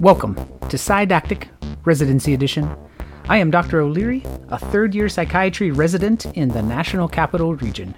[0.00, 0.36] Welcome
[0.68, 1.48] to Psydactic
[1.84, 2.68] Residency Edition.
[3.28, 3.80] I am Dr.
[3.80, 7.94] O'Leary, a third year psychiatry resident in the National Capital Region.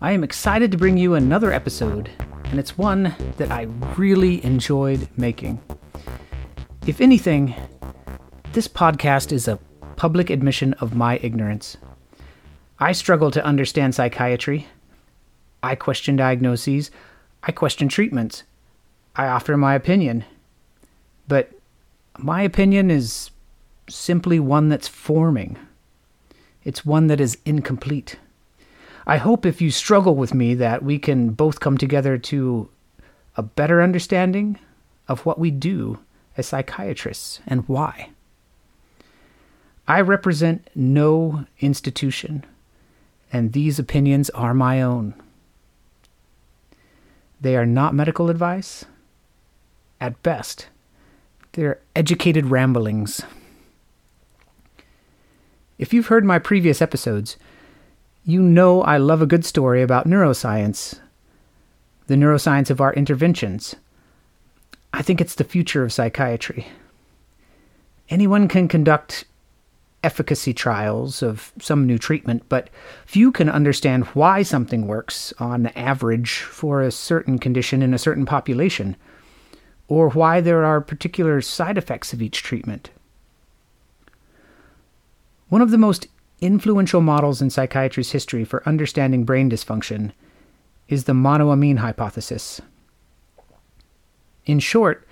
[0.00, 2.10] I am excited to bring you another episode,
[2.44, 3.62] and it's one that I
[3.96, 5.60] really enjoyed making.
[6.86, 7.54] If anything,
[8.52, 9.58] this podcast is a
[9.96, 11.76] public admission of my ignorance.
[12.78, 14.68] I struggle to understand psychiatry.
[15.66, 16.92] I question diagnoses.
[17.42, 18.44] I question treatments.
[19.16, 20.24] I offer my opinion.
[21.26, 21.50] But
[22.16, 23.30] my opinion is
[23.88, 25.58] simply one that's forming.
[26.62, 28.16] It's one that is incomplete.
[29.08, 32.68] I hope if you struggle with me that we can both come together to
[33.36, 34.60] a better understanding
[35.08, 35.98] of what we do
[36.36, 38.10] as psychiatrists and why.
[39.88, 42.44] I represent no institution,
[43.32, 45.14] and these opinions are my own.
[47.40, 48.84] They are not medical advice.
[50.00, 50.68] At best,
[51.52, 53.22] they're educated ramblings.
[55.78, 57.36] If you've heard my previous episodes,
[58.24, 61.00] you know I love a good story about neuroscience,
[62.06, 63.76] the neuroscience of our interventions.
[64.92, 66.66] I think it's the future of psychiatry.
[68.08, 69.24] Anyone can conduct
[70.06, 72.70] efficacy trials of some new treatment, but
[73.06, 78.24] few can understand why something works on average for a certain condition in a certain
[78.24, 78.94] population,
[79.88, 82.90] or why there are particular side effects of each treatment.
[85.48, 86.06] One of the most
[86.40, 90.12] influential models in psychiatry's history for understanding brain dysfunction
[90.88, 92.60] is the monoamine hypothesis.
[94.44, 95.04] In short,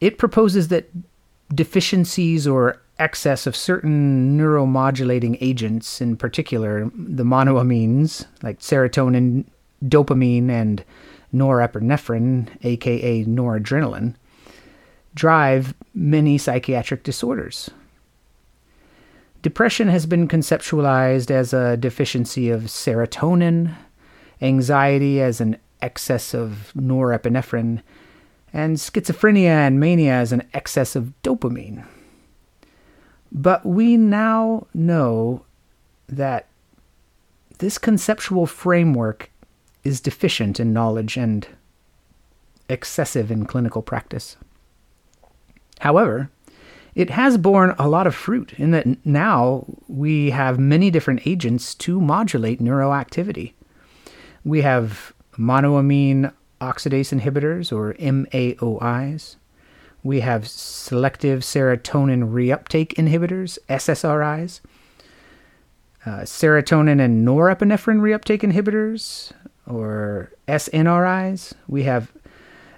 [0.00, 0.88] it proposes that
[1.52, 9.44] deficiencies or excess of certain neuromodulating agents, in particular the monoamines like serotonin,
[9.84, 10.84] dopamine, and
[11.34, 14.14] norepinephrine, aka noradrenaline,
[15.14, 17.70] drive many psychiatric disorders.
[19.42, 23.74] Depression has been conceptualized as a deficiency of serotonin,
[24.40, 27.82] anxiety as an excess of norepinephrine,
[28.52, 31.84] and schizophrenia and mania as an excess of dopamine.
[33.36, 35.44] But we now know
[36.08, 36.46] that
[37.58, 39.30] this conceptual framework
[39.84, 41.46] is deficient in knowledge and
[42.70, 44.36] excessive in clinical practice.
[45.80, 46.30] However,
[46.94, 51.74] it has borne a lot of fruit in that now we have many different agents
[51.74, 53.52] to modulate neuroactivity.
[54.44, 59.36] We have monoamine oxidase inhibitors, or MAOIs.
[60.06, 64.60] We have selective serotonin reuptake inhibitors, SSRIs.
[66.06, 69.32] Uh, serotonin and norepinephrine reuptake inhibitors,
[69.66, 71.54] or SNRIs.
[71.66, 72.12] We have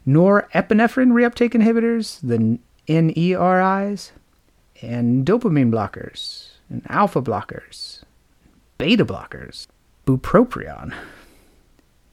[0.06, 4.12] norepinephrine reuptake inhibitors, the NERIs,
[4.80, 8.04] and dopamine blockers, and alpha blockers,
[8.78, 9.66] beta blockers,
[10.06, 10.94] bupropion,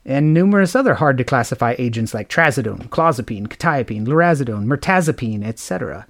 [0.05, 6.05] and numerous other hard to classify agents like trazodone, clozapine, quetiapine, lurasidone, mirtazapine, etc.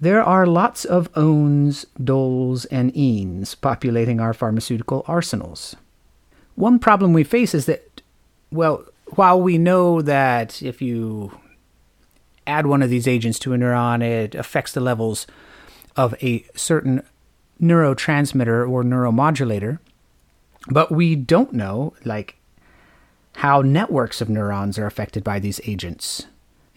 [0.00, 5.76] There are lots of ons, doles, and enes populating our pharmaceutical arsenals.
[6.54, 8.00] One problem we face is that,
[8.50, 8.84] well,
[9.16, 11.38] while we know that if you
[12.46, 15.26] add one of these agents to a neuron, it affects the levels
[15.96, 17.02] of a certain
[17.60, 19.78] neurotransmitter or neuromodulator,
[20.70, 22.37] but we don't know, like,
[23.38, 26.26] how networks of neurons are affected by these agents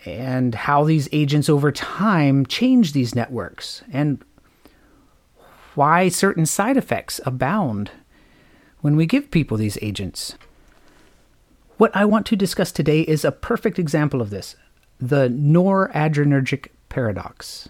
[0.05, 4.23] and how these agents over time change these networks and
[5.73, 7.89] why certain side effects abound
[8.81, 10.35] when we give people these agents.
[11.77, 14.55] What I want to discuss today is a perfect example of this
[14.99, 17.69] the noradrenergic paradox.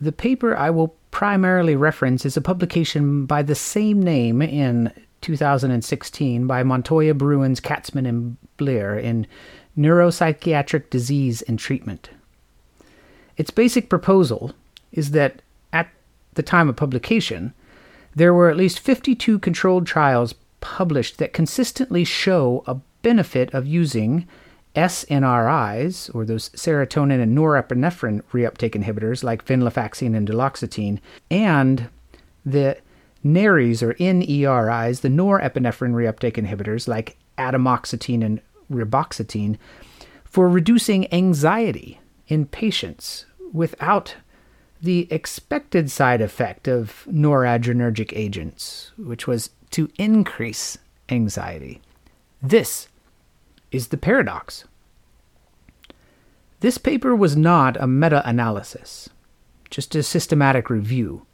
[0.00, 4.90] The paper I will primarily reference is a publication by the same name in
[5.26, 9.26] 2016 by Montoya, Bruins, Katzman, and Blier in
[9.76, 12.10] Neuropsychiatric Disease and Treatment.
[13.36, 14.52] Its basic proposal
[14.92, 15.42] is that
[15.72, 15.88] at
[16.34, 17.52] the time of publication,
[18.14, 24.28] there were at least 52 controlled trials published that consistently show a benefit of using
[24.76, 31.88] SNRIs, or those serotonin and norepinephrine reuptake inhibitors like venlafaxine and duloxetine, and
[32.44, 32.76] the
[33.26, 38.40] NERIs or NERIs, the norepinephrine reuptake inhibitors like atomoxetine and
[38.72, 39.58] reboxetine,
[40.24, 44.16] for reducing anxiety in patients without
[44.82, 50.78] the expected side effect of noradrenergic agents, which was to increase
[51.08, 51.80] anxiety.
[52.42, 52.88] This
[53.72, 54.64] is the paradox.
[56.60, 59.08] This paper was not a meta analysis,
[59.70, 61.26] just a systematic review,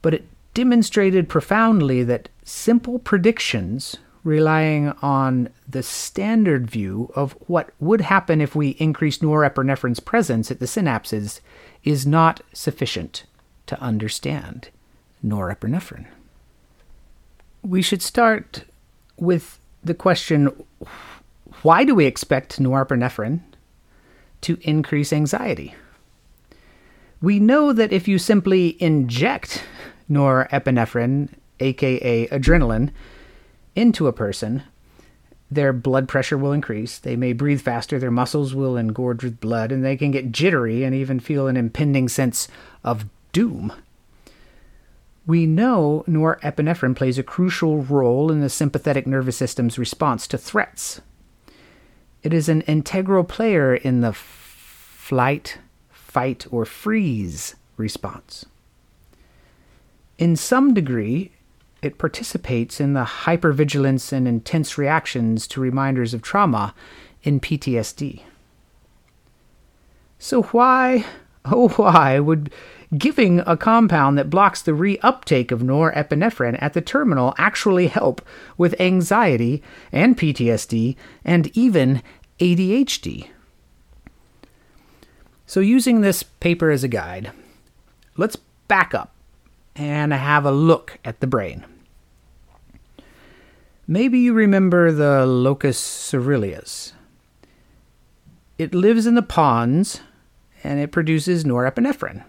[0.00, 8.00] but it demonstrated profoundly that simple predictions relying on the standard view of what would
[8.00, 11.40] happen if we increased norepinephrine's presence at the synapses
[11.82, 13.24] is not sufficient
[13.66, 14.68] to understand
[15.24, 16.06] norepinephrine.
[17.62, 18.64] We should start
[19.16, 20.50] with the question
[21.62, 23.40] why do we expect norepinephrine
[24.42, 25.74] to increase anxiety?
[27.20, 29.62] We know that if you simply inject
[30.12, 31.30] norepinephrine,
[31.60, 32.90] aka adrenaline,
[33.74, 34.62] into a person,
[35.50, 36.98] their blood pressure will increase.
[36.98, 40.84] They may breathe faster, their muscles will engorge with blood, and they can get jittery
[40.84, 42.48] and even feel an impending sense
[42.84, 43.72] of doom.
[45.26, 51.00] We know norepinephrine plays a crucial role in the sympathetic nervous system's response to threats.
[52.22, 55.58] It is an integral player in the flight,
[55.90, 58.46] fight, or freeze response.
[60.18, 61.32] In some degree,
[61.82, 66.74] it participates in the hypervigilance and intense reactions to reminders of trauma
[67.22, 68.22] in PTSD.
[70.18, 71.04] So, why,
[71.44, 72.52] oh, why would
[72.96, 78.22] giving a compound that blocks the reuptake of norepinephrine at the terminal actually help
[78.56, 80.94] with anxiety and PTSD
[81.24, 82.02] and even
[82.38, 83.28] ADHD?
[85.46, 87.32] So, using this paper as a guide,
[88.16, 88.36] let's
[88.68, 89.12] back up
[89.74, 91.64] and have a look at the brain.
[93.86, 95.78] Maybe you remember the locus
[96.10, 96.92] coeruleus.
[98.58, 100.00] It lives in the pons
[100.62, 102.24] and it produces norepinephrine.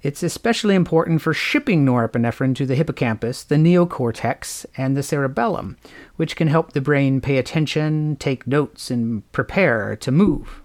[0.00, 5.76] It's especially important for shipping norepinephrine to the hippocampus, the neocortex, and the cerebellum,
[6.14, 10.62] which can help the brain pay attention, take notes, and prepare to move.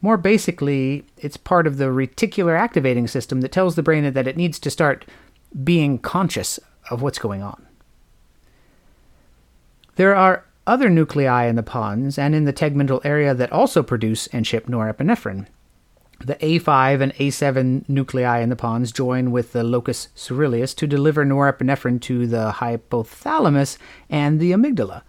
[0.00, 4.36] More basically, it's part of the reticular activating system that tells the brain that it
[4.36, 5.04] needs to start
[5.64, 6.60] being conscious
[6.90, 7.66] of what's going on.
[9.96, 14.28] There are other nuclei in the pons and in the tegmental area that also produce
[14.28, 15.46] and ship norepinephrine.
[16.20, 21.24] The A5 and A7 nuclei in the pons join with the locus coeruleus to deliver
[21.24, 23.78] norepinephrine to the hypothalamus
[24.10, 25.02] and the amygdala.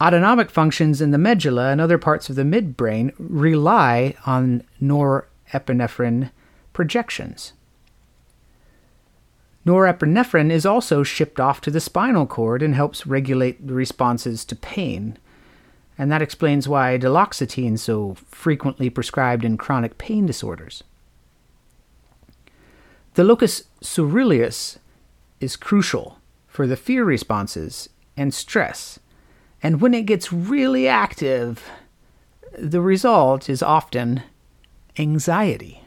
[0.00, 6.30] Autonomic functions in the medulla and other parts of the midbrain rely on norepinephrine
[6.74, 7.54] projections.
[9.66, 14.54] Norepinephrine is also shipped off to the spinal cord and helps regulate the responses to
[14.54, 15.18] pain.
[15.98, 20.84] And that explains why duloxetine is so frequently prescribed in chronic pain disorders.
[23.14, 24.76] The locus coeruleus
[25.40, 28.98] is crucial for the fear responses and stress
[29.66, 31.68] and when it gets really active,
[32.56, 34.22] the result is often
[34.96, 35.82] anxiety.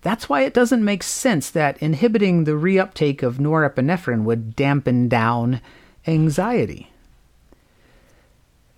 [0.00, 5.60] That's why it doesn't make sense that inhibiting the reuptake of norepinephrine would dampen down
[6.06, 6.92] anxiety.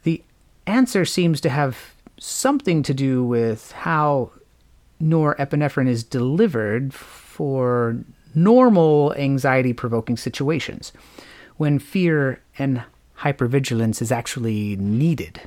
[0.04, 0.22] The
[0.66, 4.30] answer seems to have something to do with how
[5.02, 7.98] norepinephrine is delivered for
[8.34, 10.92] normal anxiety provoking situations
[11.56, 12.82] when fear and
[13.20, 15.40] hypervigilance is actually needed.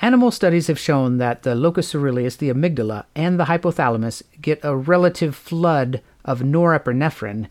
[0.00, 4.76] Animal studies have shown that the locus coeruleus, the amygdala, and the hypothalamus get a
[4.76, 7.48] relative flood of norepinephrine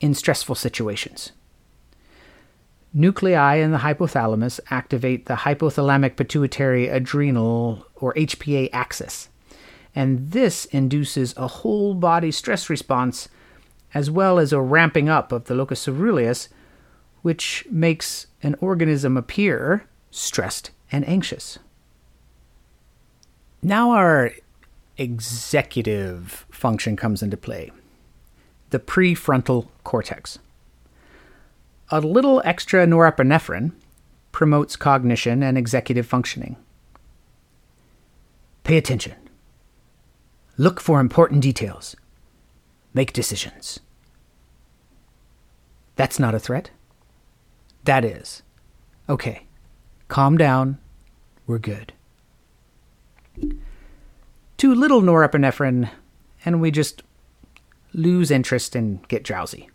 [0.00, 1.32] in stressful situations.
[2.92, 9.28] Nuclei in the hypothalamus activate the hypothalamic pituitary adrenal or HPA axis,
[9.94, 13.28] and this induces a whole body stress response
[13.94, 16.48] as well as a ramping up of the locus coeruleus,
[17.22, 21.58] which makes an organism appear stressed and anxious.
[23.62, 24.32] Now, our
[24.96, 27.70] executive function comes into play
[28.70, 30.38] the prefrontal cortex.
[31.90, 33.72] A little extra norepinephrine
[34.30, 36.56] promotes cognition and executive functioning.
[38.62, 39.14] Pay attention.
[40.56, 41.96] Look for important details.
[42.92, 43.80] Make decisions.
[45.96, 46.70] That's not a threat.
[47.84, 48.42] That is.
[49.08, 49.46] Okay.
[50.08, 50.78] Calm down.
[51.46, 51.92] We're good.
[54.56, 55.90] Too little norepinephrine,
[56.44, 57.02] and we just
[57.92, 59.70] lose interest and get drowsy.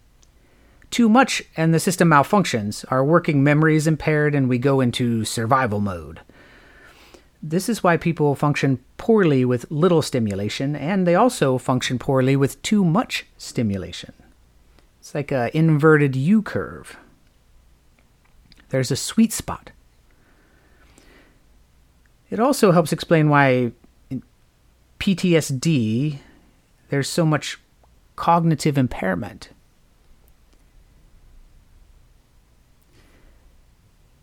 [0.92, 2.86] Too much, and the system malfunctions.
[2.90, 6.22] Our working memory is impaired, and we go into survival mode.
[7.48, 12.60] This is why people function poorly with little stimulation, and they also function poorly with
[12.64, 14.14] too much stimulation.
[15.00, 16.98] It's like an inverted U curve.
[18.70, 19.70] There's a sweet spot.
[22.32, 23.74] It also helps explain why
[24.10, 24.24] in
[25.00, 26.18] PTSD
[26.90, 27.60] there's so much
[28.16, 29.50] cognitive impairment.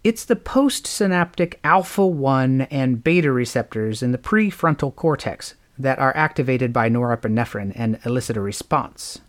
[0.05, 6.73] It's the postsynaptic alpha 1 and beta receptors in the prefrontal cortex that are activated
[6.73, 9.21] by norepinephrine and elicit a response.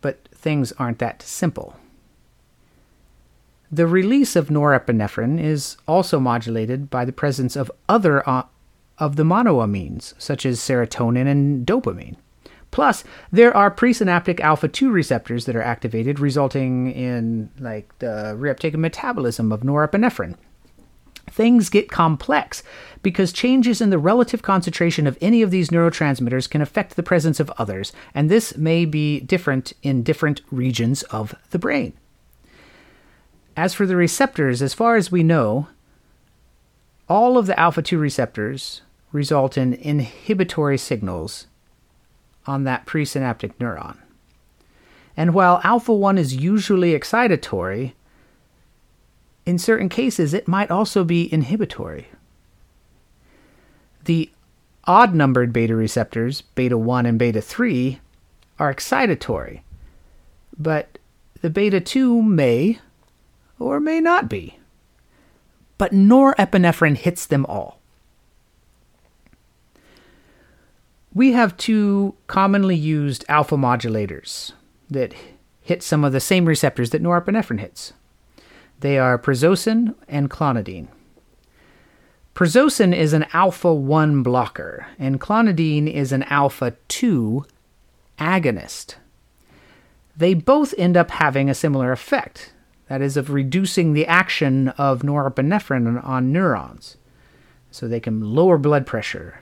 [0.00, 1.76] But things aren't that simple.
[3.70, 8.44] The release of norepinephrine is also modulated by the presence of other uh,
[8.98, 12.16] of the monoamines, such as serotonin and dopamine.
[12.74, 18.72] Plus, there are presynaptic alpha 2 receptors that are activated, resulting in like the reuptake
[18.72, 20.34] and metabolism of norepinephrine.
[21.30, 22.64] Things get complex
[23.00, 27.38] because changes in the relative concentration of any of these neurotransmitters can affect the presence
[27.38, 31.92] of others, and this may be different in different regions of the brain.
[33.56, 35.68] As for the receptors, as far as we know,
[37.08, 41.46] all of the alpha 2 receptors result in inhibitory signals
[42.46, 43.98] on that presynaptic neuron.
[45.16, 47.92] And while alpha 1 is usually excitatory,
[49.46, 52.08] in certain cases it might also be inhibitory.
[54.04, 54.30] The
[54.86, 58.00] odd numbered beta receptors, beta 1 and beta 3,
[58.58, 59.60] are excitatory,
[60.58, 60.98] but
[61.40, 62.78] the beta 2 may
[63.58, 64.58] or may not be.
[65.78, 67.80] But norepinephrine hits them all.
[71.14, 74.52] We have two commonly used alpha modulators
[74.90, 75.14] that
[75.60, 77.92] hit some of the same receptors that norepinephrine hits.
[78.80, 80.88] They are prazosin and clonidine.
[82.34, 87.46] Prazosin is an alpha 1 blocker, and clonidine is an alpha 2
[88.18, 88.96] agonist.
[90.16, 92.52] They both end up having a similar effect
[92.88, 96.96] that is, of reducing the action of norepinephrine on neurons.
[97.70, 99.40] So they can lower blood pressure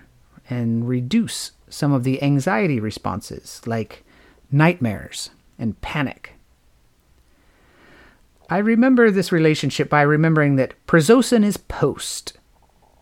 [0.49, 4.05] and reduce some of the anxiety responses, like
[4.51, 6.35] nightmares and panic.
[8.51, 12.39] I remember this relationship by remembering that prazosin is post.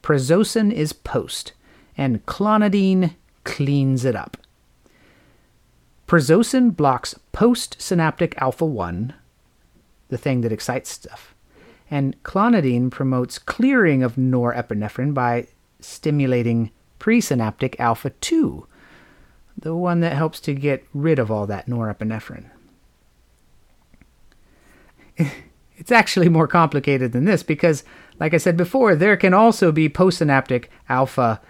[0.03, 1.53] Prazosin is post,
[1.97, 4.37] and clonidine cleans it up.
[6.07, 9.13] Prazosin blocks postsynaptic alpha 1,
[10.09, 11.35] the thing that excites stuff.
[11.91, 15.49] And clonidine promotes clearing of norepinephrine by
[15.81, 16.71] stimulating
[17.01, 18.67] presynaptic alpha 2,
[19.59, 22.51] the one that helps to get rid of all that norepinephrine.
[25.81, 27.85] It's actually more complicated than this because,
[28.19, 31.41] like I said before, there can also be postsynaptic alpha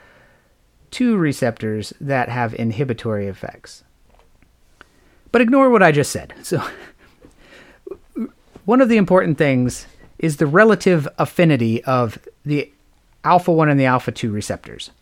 [0.92, 3.82] 2 receptors that have inhibitory effects.
[5.32, 6.32] But ignore what I just said.
[6.44, 6.62] So,
[8.64, 9.88] one of the important things
[10.20, 12.72] is the relative affinity of the
[13.24, 14.92] alpha 1 and the alpha 2 receptors.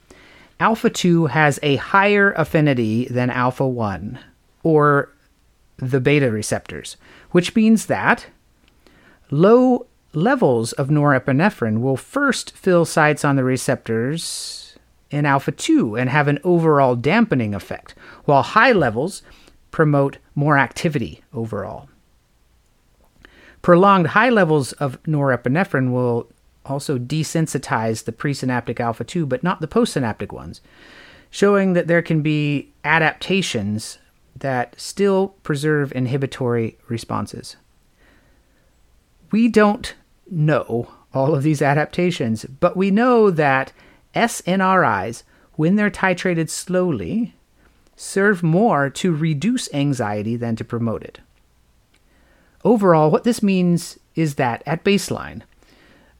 [0.60, 4.18] Alpha 2 has a higher affinity than alpha 1,
[4.64, 5.12] or
[5.76, 6.96] the beta receptors,
[7.30, 8.26] which means that
[9.30, 14.76] low levels of norepinephrine will first fill sites on the receptors
[15.10, 19.22] in alpha 2 and have an overall dampening effect, while high levels
[19.70, 21.88] promote more activity overall.
[23.62, 26.28] Prolonged high levels of norepinephrine will
[26.68, 30.60] also desensitize the presynaptic alpha 2, but not the postsynaptic ones,
[31.30, 33.98] showing that there can be adaptations
[34.36, 37.56] that still preserve inhibitory responses.
[39.30, 39.94] We don't
[40.30, 43.72] know all of these adaptations, but we know that
[44.14, 45.22] SNRIs,
[45.54, 47.34] when they're titrated slowly,
[47.96, 51.20] serve more to reduce anxiety than to promote it.
[52.64, 55.42] Overall, what this means is that at baseline,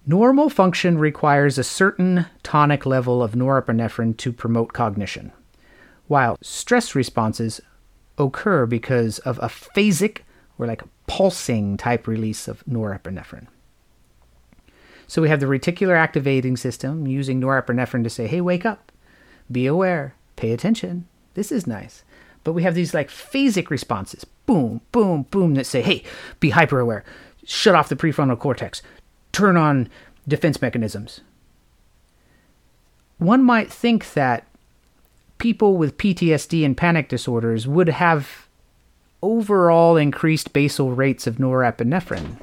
[0.08, 5.30] normal function requires a certain tonic level of norepinephrine to promote cognition,
[6.06, 7.60] while stress responses
[8.16, 10.20] occur because of a phasic
[10.58, 13.46] or like pulsing type release of norepinephrine.
[15.06, 18.90] So we have the reticular activating system using norepinephrine to say, hey, wake up,
[19.52, 22.02] be aware, pay attention, this is nice.
[22.44, 26.02] But we have these like phasic responses, boom, boom, boom, that say, hey,
[26.40, 27.04] be hyper aware,
[27.44, 28.82] shut off the prefrontal cortex,
[29.38, 29.88] turn on
[30.26, 31.20] defense mechanisms.
[33.18, 34.46] One might think that
[35.38, 38.48] people with PTSD and panic disorders would have
[39.22, 42.40] overall increased basal rates of norepinephrine.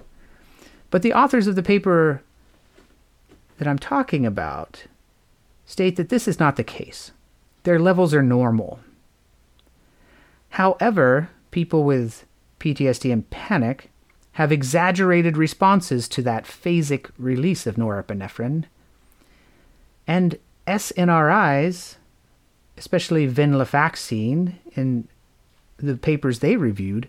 [0.90, 2.22] But the authors of the paper
[3.58, 4.86] that I'm talking about
[5.66, 7.12] state that this is not the case.
[7.64, 8.80] Their levels are normal.
[10.52, 12.26] However, people with
[12.62, 13.90] PTSD and panic
[14.36, 18.66] have exaggerated responses to that phasic release of norepinephrine.
[20.06, 20.38] And
[20.68, 21.96] SNRIs,
[22.78, 25.08] especially venlafaxine in
[25.78, 27.08] the papers they reviewed,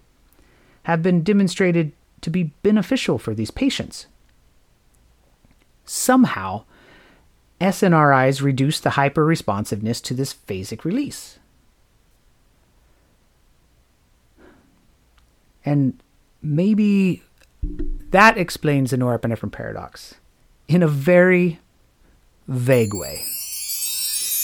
[0.85, 1.91] have been demonstrated
[2.21, 4.07] to be beneficial for these patients.
[5.85, 6.63] Somehow,
[7.61, 11.41] SNRIs reduce the hyperresponsiveness to this phasic release.
[15.65, 16.01] And
[16.55, 17.23] maybe
[18.11, 20.15] that explains the norepinephrine paradox
[20.69, 21.59] in a very
[22.49, 23.23] vague way.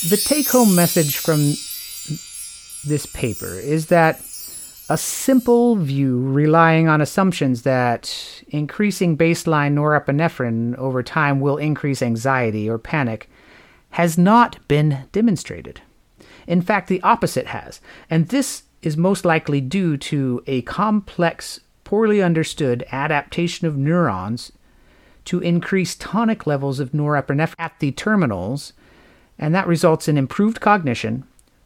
[0.08, 1.54] The take home message from
[2.84, 4.20] this paper is that
[4.88, 12.68] a simple view relying on assumptions that increasing baseline norepinephrine over time will increase anxiety
[12.68, 13.30] or panic
[13.90, 15.80] has not been demonstrated.
[16.46, 17.80] In fact, the opposite has,
[18.10, 24.52] and this is most likely due to a complex, poorly understood adaptation of neurons
[25.24, 28.72] to increase tonic levels of norepinephrine at the terminals,
[29.38, 31.24] and that results in improved cognition,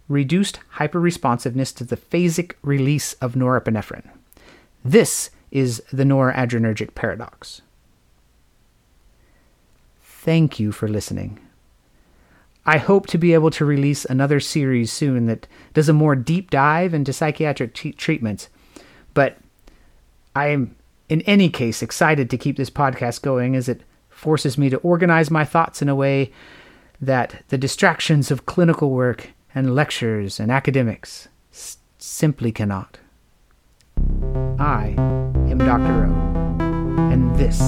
[0.09, 4.09] reduced hyperresponsiveness to the phasic release of norepinephrine.
[4.85, 7.63] This is the noradrenergic paradox.
[10.03, 11.39] Thank you for listening.
[12.67, 16.51] I hope to be able to release another series soon that does a more deep
[16.51, 18.49] dive into psychiatric t- treatments.
[19.15, 19.39] But
[20.37, 20.77] I am,
[21.09, 25.31] in any case, excited to keep this podcast going as it forces me to organize
[25.31, 26.31] my thoughts in a way
[27.01, 32.99] that the distractions of clinical work and lectures and academics s- simply cannot.
[34.59, 34.95] I
[35.49, 36.05] am Dr.
[36.05, 37.59] O, and this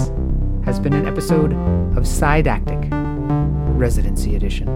[0.66, 1.54] has been an episode
[1.96, 2.80] of Psydactic
[3.78, 4.68] Residency Edition.